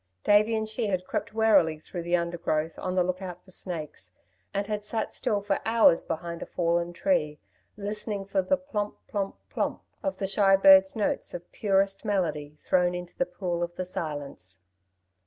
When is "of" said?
10.01-10.17, 11.35-11.51, 13.61-13.75